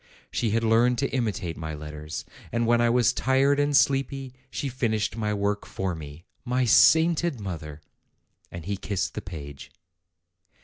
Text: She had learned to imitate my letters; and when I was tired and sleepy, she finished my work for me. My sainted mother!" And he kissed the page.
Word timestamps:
She 0.31 0.49
had 0.49 0.63
learned 0.63 0.97
to 0.97 1.11
imitate 1.13 1.55
my 1.57 1.75
letters; 1.75 2.25
and 2.51 2.65
when 2.65 2.81
I 2.81 2.89
was 2.89 3.13
tired 3.13 3.59
and 3.59 3.77
sleepy, 3.77 4.33
she 4.49 4.67
finished 4.67 5.15
my 5.15 5.31
work 5.31 5.63
for 5.63 5.93
me. 5.93 6.25
My 6.43 6.65
sainted 6.65 7.39
mother!" 7.39 7.81
And 8.51 8.65
he 8.65 8.77
kissed 8.77 9.13
the 9.13 9.21
page. 9.21 9.69